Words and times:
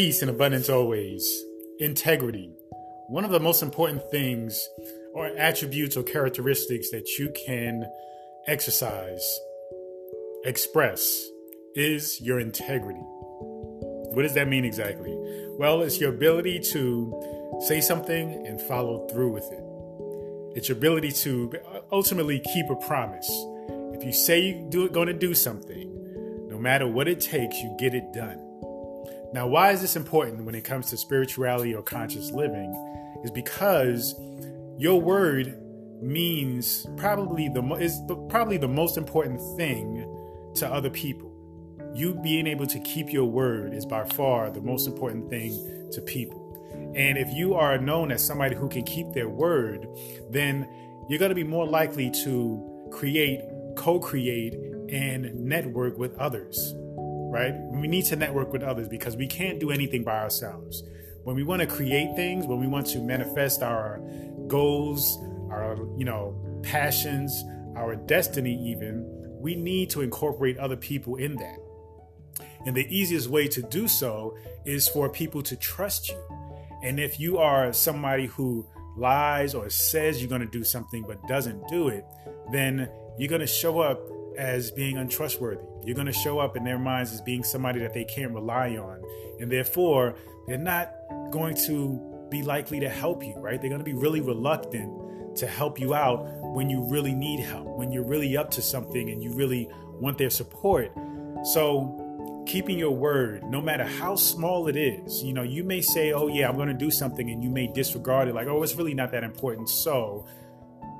Peace 0.00 0.22
and 0.22 0.30
abundance 0.30 0.70
always. 0.70 1.44
Integrity. 1.78 2.50
One 3.08 3.22
of 3.22 3.30
the 3.30 3.38
most 3.38 3.62
important 3.62 4.10
things 4.10 4.66
or 5.12 5.26
attributes 5.26 5.94
or 5.94 6.02
characteristics 6.02 6.88
that 6.88 7.06
you 7.18 7.30
can 7.44 7.84
exercise, 8.46 9.22
express, 10.46 11.22
is 11.74 12.18
your 12.18 12.40
integrity. 12.40 12.98
What 12.98 14.22
does 14.22 14.32
that 14.32 14.48
mean 14.48 14.64
exactly? 14.64 15.14
Well, 15.58 15.82
it's 15.82 16.00
your 16.00 16.14
ability 16.14 16.60
to 16.72 17.58
say 17.68 17.82
something 17.82 18.46
and 18.46 18.58
follow 18.58 19.06
through 19.08 19.32
with 19.32 19.52
it. 19.52 20.56
It's 20.56 20.70
your 20.70 20.78
ability 20.78 21.12
to 21.12 21.52
ultimately 21.92 22.40
keep 22.54 22.70
a 22.70 22.76
promise. 22.86 23.28
If 23.92 24.02
you 24.02 24.14
say 24.14 24.66
you're 24.72 24.88
going 24.88 25.08
to 25.08 25.12
do 25.12 25.34
something, 25.34 26.48
no 26.48 26.58
matter 26.58 26.88
what 26.88 27.06
it 27.06 27.20
takes, 27.20 27.58
you 27.58 27.76
get 27.78 27.92
it 27.92 28.14
done. 28.14 28.46
Now, 29.32 29.46
why 29.46 29.70
is 29.70 29.80
this 29.80 29.94
important 29.94 30.44
when 30.44 30.56
it 30.56 30.64
comes 30.64 30.90
to 30.90 30.96
spirituality 30.96 31.72
or 31.72 31.82
conscious 31.82 32.32
living? 32.32 32.74
Is 33.22 33.30
because 33.30 34.14
your 34.76 35.00
word 35.00 35.56
means 36.02 36.86
probably 36.96 37.48
the 37.48 37.62
is 37.74 38.00
probably 38.28 38.56
the 38.56 38.68
most 38.68 38.96
important 38.96 39.40
thing 39.56 40.04
to 40.56 40.66
other 40.66 40.90
people. 40.90 41.30
You 41.94 42.14
being 42.14 42.46
able 42.46 42.66
to 42.66 42.80
keep 42.80 43.12
your 43.12 43.24
word 43.24 43.72
is 43.72 43.86
by 43.86 44.04
far 44.04 44.50
the 44.50 44.60
most 44.60 44.88
important 44.88 45.30
thing 45.30 45.90
to 45.92 46.00
people. 46.00 46.46
And 46.96 47.16
if 47.16 47.28
you 47.32 47.54
are 47.54 47.78
known 47.78 48.10
as 48.10 48.24
somebody 48.24 48.56
who 48.56 48.68
can 48.68 48.82
keep 48.82 49.12
their 49.12 49.28
word, 49.28 49.86
then 50.30 50.68
you're 51.08 51.18
going 51.18 51.30
to 51.30 51.36
be 51.36 51.44
more 51.44 51.66
likely 51.66 52.10
to 52.24 52.88
create, 52.90 53.42
co-create 53.76 54.54
and 54.88 55.34
network 55.36 55.98
with 55.98 56.16
others 56.18 56.74
right? 57.30 57.54
We 57.54 57.86
need 57.88 58.04
to 58.06 58.16
network 58.16 58.52
with 58.52 58.62
others 58.62 58.88
because 58.88 59.16
we 59.16 59.26
can't 59.26 59.60
do 59.60 59.70
anything 59.70 60.02
by 60.02 60.18
ourselves. 60.18 60.82
When 61.22 61.36
we 61.36 61.44
want 61.44 61.60
to 61.60 61.66
create 61.66 62.16
things, 62.16 62.46
when 62.46 62.58
we 62.58 62.66
want 62.66 62.86
to 62.88 62.98
manifest 62.98 63.62
our 63.62 64.00
goals, 64.48 65.18
our, 65.50 65.76
you 65.96 66.04
know, 66.04 66.34
passions, 66.62 67.44
our 67.76 67.94
destiny 67.94 68.54
even, 68.70 69.06
we 69.38 69.54
need 69.54 69.90
to 69.90 70.02
incorporate 70.02 70.58
other 70.58 70.76
people 70.76 71.16
in 71.16 71.36
that. 71.36 71.58
And 72.66 72.76
the 72.76 72.86
easiest 72.94 73.28
way 73.28 73.48
to 73.48 73.62
do 73.62 73.88
so 73.88 74.36
is 74.64 74.88
for 74.88 75.08
people 75.08 75.42
to 75.44 75.56
trust 75.56 76.08
you. 76.08 76.22
And 76.82 76.98
if 76.98 77.20
you 77.20 77.38
are 77.38 77.72
somebody 77.72 78.26
who 78.26 78.66
lies 78.96 79.54
or 79.54 79.70
says 79.70 80.20
you're 80.20 80.28
going 80.28 80.40
to 80.42 80.46
do 80.46 80.64
something 80.64 81.04
but 81.06 81.26
doesn't 81.28 81.68
do 81.68 81.88
it, 81.88 82.04
then 82.50 82.90
you're 83.18 83.28
going 83.28 83.40
to 83.40 83.46
show 83.46 83.80
up 83.80 84.00
as 84.36 84.70
being 84.70 84.96
untrustworthy. 84.96 85.62
You're 85.84 85.94
going 85.94 86.06
to 86.06 86.12
show 86.12 86.38
up 86.38 86.56
in 86.56 86.64
their 86.64 86.78
minds 86.78 87.12
as 87.12 87.20
being 87.20 87.42
somebody 87.44 87.80
that 87.80 87.94
they 87.94 88.04
can't 88.04 88.32
rely 88.32 88.76
on. 88.76 89.02
And 89.40 89.50
therefore, 89.50 90.16
they're 90.46 90.58
not 90.58 90.92
going 91.30 91.54
to 91.66 92.26
be 92.30 92.42
likely 92.42 92.80
to 92.80 92.88
help 92.88 93.24
you, 93.24 93.34
right? 93.36 93.60
They're 93.60 93.70
going 93.70 93.80
to 93.80 93.84
be 93.84 93.94
really 93.94 94.20
reluctant 94.20 95.36
to 95.36 95.46
help 95.46 95.78
you 95.78 95.94
out 95.94 96.26
when 96.54 96.68
you 96.68 96.82
really 96.88 97.14
need 97.14 97.40
help, 97.40 97.66
when 97.78 97.92
you're 97.92 98.06
really 98.06 98.36
up 98.36 98.50
to 98.52 98.62
something 98.62 99.10
and 99.10 99.22
you 99.22 99.32
really 99.32 99.68
want 100.00 100.18
their 100.18 100.30
support. 100.30 100.92
So, 101.44 102.44
keeping 102.46 102.78
your 102.78 102.90
word, 102.90 103.44
no 103.44 103.60
matter 103.60 103.84
how 103.84 104.16
small 104.16 104.66
it 104.66 104.76
is, 104.76 105.22
you 105.22 105.32
know, 105.32 105.42
you 105.42 105.62
may 105.62 105.80
say, 105.80 106.12
oh, 106.12 106.26
yeah, 106.26 106.48
I'm 106.48 106.56
going 106.56 106.68
to 106.68 106.74
do 106.74 106.90
something, 106.90 107.30
and 107.30 107.44
you 107.44 107.50
may 107.50 107.68
disregard 107.68 108.28
it, 108.28 108.34
like, 108.34 108.48
oh, 108.48 108.62
it's 108.62 108.74
really 108.74 108.94
not 108.94 109.12
that 109.12 109.24
important. 109.24 109.68
So, 109.68 110.26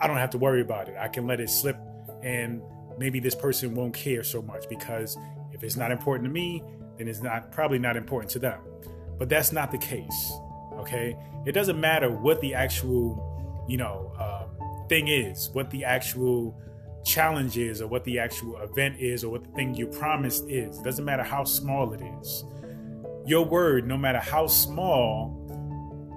I 0.00 0.06
don't 0.06 0.16
have 0.16 0.30
to 0.30 0.38
worry 0.38 0.62
about 0.62 0.88
it. 0.88 0.96
I 0.98 1.08
can 1.08 1.26
let 1.26 1.40
it 1.40 1.50
slip 1.50 1.76
and 2.22 2.62
maybe 3.00 3.18
this 3.18 3.34
person 3.34 3.74
won't 3.74 3.94
care 3.94 4.22
so 4.22 4.42
much 4.42 4.68
because 4.68 5.16
if 5.52 5.64
it's 5.64 5.74
not 5.74 5.90
important 5.90 6.28
to 6.28 6.30
me, 6.32 6.62
then 6.98 7.08
it's 7.08 7.22
not 7.22 7.50
probably 7.50 7.78
not 7.78 7.96
important 7.96 8.30
to 8.30 8.38
them. 8.38 8.60
But 9.18 9.30
that's 9.30 9.52
not 9.52 9.72
the 9.72 9.78
case. 9.78 10.32
Okay, 10.74 11.16
it 11.46 11.52
doesn't 11.52 11.80
matter 11.80 12.10
what 12.10 12.40
the 12.40 12.54
actual, 12.54 13.64
you 13.68 13.78
know, 13.78 14.12
um, 14.18 14.86
thing 14.88 15.08
is, 15.08 15.48
what 15.54 15.70
the 15.70 15.84
actual 15.84 16.58
challenge 17.04 17.56
is, 17.56 17.80
or 17.80 17.88
what 17.88 18.04
the 18.04 18.18
actual 18.18 18.58
event 18.58 19.00
is, 19.00 19.24
or 19.24 19.30
what 19.30 19.44
the 19.44 19.50
thing 19.50 19.74
you 19.74 19.86
promised 19.86 20.44
is. 20.48 20.78
It 20.78 20.84
doesn't 20.84 21.04
matter 21.04 21.22
how 21.22 21.44
small 21.44 21.92
it 21.94 22.02
is. 22.20 22.44
Your 23.26 23.44
word, 23.44 23.86
no 23.86 23.96
matter 23.96 24.18
how 24.18 24.46
small 24.46 25.36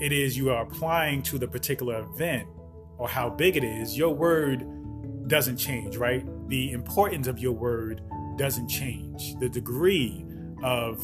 it 0.00 0.12
is 0.12 0.36
you 0.36 0.50
are 0.50 0.62
applying 0.62 1.22
to 1.22 1.38
the 1.38 1.48
particular 1.48 2.00
event 2.00 2.46
or 2.98 3.08
how 3.08 3.30
big 3.30 3.56
it 3.56 3.64
is, 3.64 3.98
your 3.98 4.14
word 4.14 4.64
doesn't 5.28 5.56
change, 5.56 5.96
right? 5.96 6.24
The 6.48 6.72
importance 6.72 7.26
of 7.26 7.38
your 7.38 7.52
word 7.52 8.00
doesn't 8.36 8.68
change. 8.68 9.34
The 9.40 9.48
degree 9.48 10.24
of 10.62 11.00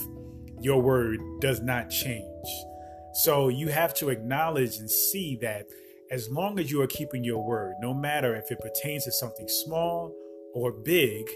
your 0.61 0.81
word 0.81 1.21
does 1.41 1.61
not 1.61 1.91
change. 1.91 2.49
So 3.15 3.49
you 3.49 3.69
have 3.69 3.95
to 3.95 4.09
acknowledge 4.09 4.79
and 4.79 4.91
see 4.91 5.39
that 5.43 5.67
as 6.11 6.29
long 6.31 6.59
as 6.59 6.71
you 6.71 6.83
are 6.83 6.87
keeping 6.87 7.25
your 7.25 7.47
word, 7.47 7.75
no 7.81 7.95
matter 7.95 8.35
if 8.35 8.51
it 8.51 8.61
pertains 8.61 9.05
to 9.05 9.13
something 9.13 9.49
small 9.49 10.15
or 10.53 10.73
big, 10.73 11.29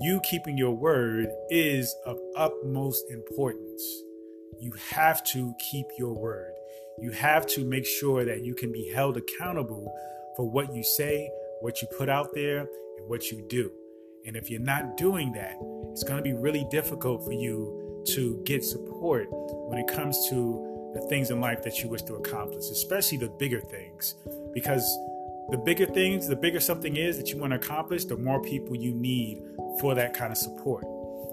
you 0.00 0.20
keeping 0.28 0.58
your 0.58 0.76
word 0.76 1.28
is 1.50 1.94
of 2.04 2.18
utmost 2.36 3.04
importance. 3.10 3.82
You 4.60 4.72
have 4.90 5.24
to 5.24 5.54
keep 5.70 5.86
your 5.98 6.14
word. 6.14 6.52
You 6.98 7.10
have 7.12 7.46
to 7.48 7.64
make 7.64 7.86
sure 7.86 8.24
that 8.24 8.44
you 8.44 8.54
can 8.54 8.72
be 8.72 8.90
held 8.92 9.16
accountable 9.16 9.92
for 10.36 10.48
what 10.48 10.74
you 10.74 10.82
say, 10.82 11.30
what 11.60 11.82
you 11.82 11.88
put 11.96 12.08
out 12.08 12.34
there, 12.34 12.60
and 12.60 13.08
what 13.08 13.30
you 13.30 13.44
do. 13.48 13.70
And 14.26 14.36
if 14.36 14.50
you're 14.50 14.60
not 14.60 14.96
doing 14.96 15.32
that, 15.32 15.56
it's 15.92 16.02
going 16.02 16.16
to 16.16 16.22
be 16.22 16.32
really 16.32 16.66
difficult 16.70 17.24
for 17.24 17.32
you 17.32 18.04
to 18.14 18.42
get 18.44 18.64
support 18.64 19.28
when 19.30 19.78
it 19.78 19.86
comes 19.86 20.28
to 20.28 20.90
the 20.94 21.00
things 21.08 21.30
in 21.30 21.40
life 21.40 21.62
that 21.62 21.80
you 21.80 21.88
wish 21.88 22.02
to 22.02 22.14
accomplish, 22.14 22.70
especially 22.70 23.18
the 23.18 23.28
bigger 23.28 23.60
things. 23.60 24.14
Because 24.52 24.82
the 25.50 25.58
bigger 25.58 25.86
things, 25.86 26.26
the 26.26 26.36
bigger 26.36 26.58
something 26.58 26.96
is 26.96 27.16
that 27.18 27.28
you 27.28 27.38
want 27.38 27.52
to 27.52 27.56
accomplish, 27.56 28.04
the 28.04 28.16
more 28.16 28.42
people 28.42 28.74
you 28.74 28.92
need 28.94 29.42
for 29.80 29.94
that 29.94 30.14
kind 30.14 30.32
of 30.32 30.38
support. 30.38 30.84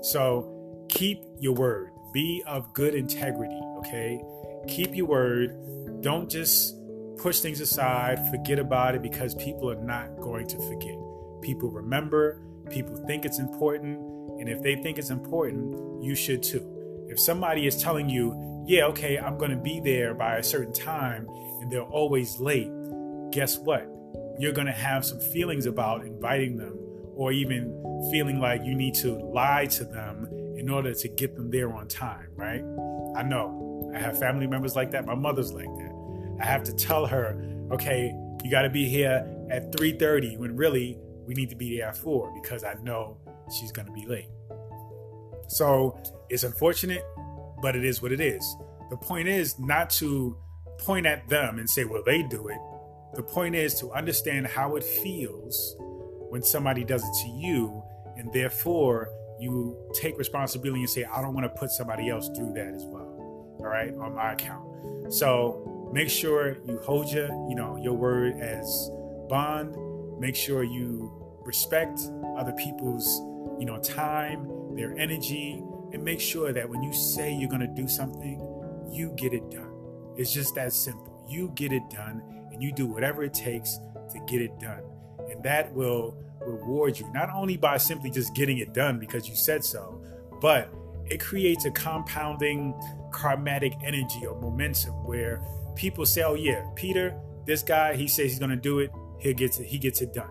So 0.04 0.86
keep 0.90 1.24
your 1.40 1.54
word, 1.54 1.90
be 2.14 2.44
of 2.46 2.74
good 2.74 2.94
integrity, 2.94 3.60
okay? 3.78 4.22
Keep 4.68 4.96
your 4.96 5.08
word. 5.08 6.02
Don't 6.02 6.30
just 6.30 6.76
push 7.24 7.40
things 7.40 7.62
aside, 7.62 8.20
forget 8.30 8.60
about 8.60 8.96
it 8.96 9.02
because 9.02 9.34
people 9.36 9.72
are 9.72 9.82
not 9.82 10.20
going 10.20 10.46
to 10.46 10.58
forget. 10.68 10.98
People 11.42 11.72
remember, 11.72 12.42
people 12.70 12.98
think 13.08 13.24
it's 13.24 13.40
important, 13.40 13.98
and 14.42 14.50
if 14.50 14.62
they 14.62 14.76
think 14.76 14.98
it's 14.98 15.10
important, 15.10 16.04
you 16.04 16.16
should 16.16 16.44
too. 16.44 17.06
If 17.08 17.18
somebody 17.18 17.66
is 17.66 17.82
telling 17.82 18.10
you, 18.10 18.66
yeah, 18.68 18.88
okay, 18.88 19.18
I'm 19.18 19.38
going 19.38 19.52
to 19.52 19.58
be 19.58 19.80
there 19.80 20.14
by 20.14 20.36
a 20.36 20.44
certain 20.44 20.74
time, 20.74 21.26
and 21.62 21.72
they're 21.72 21.82
always 21.82 22.42
late, 22.42 22.70
guess 23.32 23.58
what? 23.58 23.90
You're 24.38 24.52
going 24.52 24.68
to 24.68 24.74
have 24.74 25.06
some 25.06 25.22
feelings 25.22 25.66
about 25.66 26.06
inviting 26.06 26.58
them, 26.58 26.78
or 27.16 27.32
even 27.32 27.72
feeling 28.12 28.42
like 28.42 28.66
you 28.66 28.76
need 28.76 28.96
to 28.96 29.14
lie 29.14 29.68
to 29.68 29.86
them 29.86 30.28
in 30.58 30.70
order 30.70 30.94
to 30.94 31.08
get 31.08 31.38
them 31.38 31.50
there 31.52 31.74
on 31.74 31.88
time, 31.88 32.28
right? 32.36 32.64
I 33.16 33.24
know. 33.24 33.92
I 33.96 34.00
have 34.00 34.20
family 34.20 34.48
members 34.48 34.76
like 34.76 34.92
that. 34.92 35.06
My 35.06 35.16
mother's 35.16 35.54
like 35.54 35.66
that. 35.66 35.93
I 36.40 36.46
have 36.46 36.64
to 36.64 36.74
tell 36.74 37.06
her, 37.06 37.42
okay, 37.72 38.16
you 38.44 38.52
got 38.52 38.64
to 38.64 38.70
be 38.70 38.90
here 38.90 39.26
at 39.50 39.72
3:30 39.72 40.38
when 40.38 40.56
really 40.56 40.98
we 41.26 41.34
need 41.34 41.50
to 41.50 41.56
be 41.56 41.78
there 41.78 41.88
at 41.88 41.98
four 41.98 42.32
because 42.34 42.64
I 42.64 42.74
know 42.82 43.18
she's 43.58 43.72
going 43.72 43.88
to 43.88 43.94
be 43.94 44.06
late. 44.06 44.30
So 45.48 45.98
it's 46.30 46.44
unfortunate, 46.44 47.04
but 47.62 47.76
it 47.76 47.86
is 47.86 48.02
what 48.02 48.12
it 48.12 48.20
is. 48.20 48.44
The 48.90 48.98
point 48.98 49.28
is 49.28 49.58
not 49.60 49.90
to 49.92 50.38
point 50.80 51.06
at 51.06 51.28
them 51.30 51.60
and 51.60 51.70
say, 51.70 51.86
well, 51.86 52.04
they 52.06 52.24
do 52.24 52.48
it. 52.48 52.58
The 53.16 53.24
point 53.24 53.56
is 53.56 53.76
to 53.80 53.92
understand 53.92 54.48
how 54.48 54.76
it 54.76 54.84
feels 54.84 55.76
when 56.30 56.42
somebody 56.42 56.84
does 56.84 57.04
it 57.04 57.13
to 57.24 57.30
you, 57.30 57.84
and 58.18 58.31
therefore 58.34 59.10
you 59.40 59.78
take 59.94 60.18
responsibility 60.18 60.81
and 60.81 60.90
say, 60.90 61.04
I 61.04 61.22
don't 61.22 61.34
want 61.34 61.46
to 61.46 61.60
put 61.60 61.69
somebody 61.69 62.10
else 62.10 62.30
through 62.36 62.54
that 62.54 62.74
as 62.74 62.84
well. 62.86 63.57
All 63.60 63.68
right, 63.68 63.94
on 63.96 64.16
my 64.16 64.34
account. 64.34 65.13
So 65.13 65.73
make 65.94 66.10
sure 66.10 66.57
you 66.66 66.80
hold 66.80 67.12
your, 67.12 67.28
you 67.48 67.56
know, 67.56 67.78
your 67.78 67.94
word 67.94 68.40
as 68.40 68.90
bond. 69.30 69.75
Make 70.19 70.36
sure 70.36 70.63
you 70.63 71.12
respect 71.45 72.00
other 72.38 72.54
people's 72.54 73.06
you 73.60 73.66
know 73.66 73.78
time 73.80 74.48
their 74.75 74.98
energy 74.98 75.62
and 75.92 76.04
make 76.04 76.19
sure 76.19 76.51
that 76.51 76.68
when 76.68 76.81
you 76.81 76.92
say 76.94 77.31
you're 77.34 77.50
going 77.50 77.62
to 77.62 77.68
do 77.68 77.88
something 77.88 78.40
you 78.94 79.12
get 79.18 79.34
it 79.34 79.50
done. 79.50 79.72
It's 80.16 80.31
just 80.31 80.56
that 80.56 80.74
simple. 80.74 81.25
You 81.28 81.51
get 81.56 81.72
it 81.72 81.84
done 81.90 82.22
and 82.51 82.62
you 82.62 82.72
do 82.72 82.86
whatever 82.86 83.24
it 83.24 83.34
takes 83.34 83.80
to 84.12 84.19
get 84.28 84.42
it 84.42 84.60
done. 84.60 84.84
And 85.30 85.42
that 85.44 85.74
will 85.74 86.18
reward 86.42 87.00
you 87.00 87.12
not 87.13 87.30
only 87.34 87.57
by 87.57 87.78
simply 87.78 88.12
just 88.12 88.36
getting 88.36 88.57
it 88.60 88.74
done 88.74 89.00
because 89.00 89.30
you 89.30 89.36
said 89.36 89.63
so 89.63 90.04
but 90.42 90.69
it 91.08 91.20
creates 91.20 91.66
a 91.66 91.72
compounding 91.72 92.74
karmatic 93.12 93.74
energy 93.84 94.26
or 94.26 94.40
momentum 94.40 94.94
where 95.06 95.44
people 95.76 96.06
say 96.06 96.24
oh 96.24 96.36
yeah 96.36 96.66
peter 96.76 97.16
this 97.46 97.62
guy 97.62 97.96
he 97.96 98.08
says 98.08 98.32
he's 98.32 98.40
to 98.50 98.56
do 98.56 98.80
it 98.80 98.92
he 99.24 99.34
gets 99.34 99.58
it, 99.60 99.66
he 99.66 99.78
gets 99.78 100.02
it 100.02 100.14
done. 100.14 100.30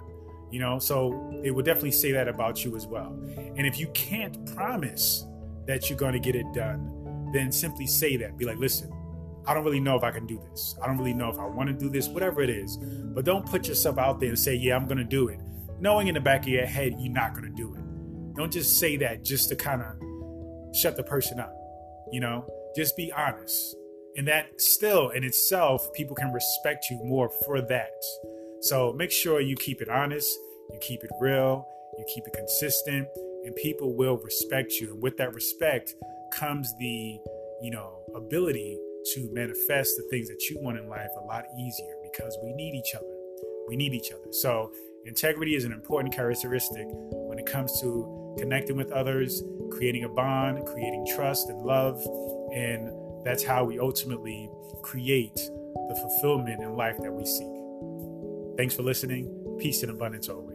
You 0.51 0.61
know, 0.61 0.79
so 0.79 1.41
it 1.43 1.51
would 1.51 1.65
definitely 1.65 1.93
say 1.93 2.13
that 2.13 2.29
about 2.29 2.63
you 2.63 2.77
as 2.77 2.87
well. 2.87 3.19
And 3.57 3.67
if 3.67 3.81
you 3.81 3.87
can't 3.89 4.55
promise 4.55 5.25
that 5.67 5.89
you're 5.89 5.99
to 6.13 6.19
get 6.19 6.35
it 6.37 6.45
done, 6.53 7.31
then 7.33 7.51
simply 7.51 7.87
say 7.87 8.19
that. 8.19 8.37
Be 8.37 8.45
like, 8.45 8.59
listen, 8.59 8.93
I 9.47 9.55
don't 9.55 9.65
really 9.65 9.81
know 9.81 9.97
if 9.97 10.05
I 10.05 10.11
can 10.11 10.27
do 10.27 10.39
this. 10.51 10.77
I 10.83 10.87
don't 10.87 10.99
really 10.99 11.15
know 11.15 11.31
if 11.31 11.39
I 11.39 11.47
want 11.47 11.71
to 11.71 11.73
do 11.73 11.89
this, 11.89 12.07
whatever 12.09 12.43
it 12.43 12.51
is. 12.51 12.77
But 12.77 13.25
don't 13.25 13.47
put 13.47 13.67
yourself 13.67 13.97
out 13.97 14.21
there 14.21 14.29
and 14.29 14.39
say, 14.39 14.55
yeah, 14.55 14.77
I'm 14.77 14.85
to 14.99 15.05
do 15.05 15.29
it, 15.29 15.41
knowing 15.81 16.09
in 16.09 16.15
the 16.15 16.21
back 16.21 16.43
of 16.43 16.49
your 16.49 16.67
head 16.67 16.97
you're 16.99 17.13
not 17.13 17.35
to 17.51 17.57
do 17.57 17.75
it. 17.75 18.37
Don't 18.37 18.53
just 18.53 18.79
say 18.79 18.99
that 18.99 19.25
just 19.25 19.49
to 19.49 19.57
kind 19.57 19.81
of 19.81 19.97
shut 20.75 20.97
the 20.97 21.03
person 21.03 21.41
up. 21.41 21.55
You 22.11 22.21
know, 22.21 22.47
just 22.77 22.97
be 22.97 23.13
honest. 23.13 23.77
And 24.17 24.29
that 24.29 24.61
still 24.61 25.09
in 25.11 25.25
itself, 25.25 25.93
people 25.95 26.15
can 26.15 26.33
respect 26.33 26.87
you 26.91 27.01
more 27.05 27.31
for 27.47 27.63
that. 27.63 28.03
So 28.61 28.93
make 28.93 29.11
sure 29.11 29.41
you 29.41 29.57
keep 29.57 29.81
it 29.81 29.89
honest, 29.89 30.29
you 30.71 30.79
keep 30.81 31.03
it 31.03 31.11
real, 31.21 31.67
you 31.99 32.05
keep 32.15 32.25
it 32.27 32.33
consistent, 32.33 33.09
and 33.45 33.57
people 33.57 33.97
will 33.97 34.19
respect 34.19 34.73
you. 34.75 34.93
And 34.93 35.03
with 35.03 35.17
that 35.17 35.35
respect 35.35 35.95
comes 36.33 36.75
the, 36.79 37.19
you 37.63 37.71
know, 37.71 38.03
ability 38.15 38.79
to 39.15 39.29
manifest 39.33 39.97
the 39.97 40.07
things 40.11 40.29
that 40.29 40.41
you 40.49 40.61
want 40.61 40.79
in 40.79 40.89
life 40.89 41.11
a 41.21 41.25
lot 41.25 41.45
easier 41.59 41.95
because 42.03 42.37
we 42.43 42.53
need 42.53 42.75
each 42.75 42.95
other. 42.95 43.17
We 43.69 43.77
need 43.77 43.95
each 43.95 44.13
other. 44.13 44.31
So, 44.31 44.73
integrity 45.05 45.57
is 45.57 45.65
an 45.65 45.73
important 45.73 46.15
characteristic 46.15 46.87
when 46.89 47.39
it 47.39 47.47
comes 47.47 47.81
to 47.81 48.22
connecting 48.39 48.77
with 48.77 48.91
others, 48.93 49.43
creating 49.71 50.05
a 50.05 50.09
bond, 50.09 50.67
creating 50.67 51.07
trust 51.15 51.49
and 51.49 51.61
love. 51.63 52.01
And 52.55 52.93
that's 53.25 53.45
how 53.45 53.65
we 53.65 53.79
ultimately 53.79 54.51
create 54.83 55.37
the 55.37 55.95
fulfillment 55.95 56.63
in 56.63 56.77
life 56.77 56.97
that 56.99 57.13
we 57.13 57.25
seek. 57.25 58.57
Thanks 58.57 58.75
for 58.75 58.83
listening. 58.83 59.57
Peace 59.59 59.83
and 59.83 59.91
abundance 59.91 60.29
always. 60.29 60.52